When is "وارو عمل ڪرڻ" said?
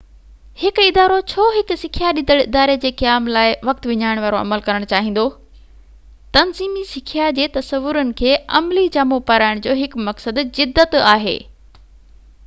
4.23-4.87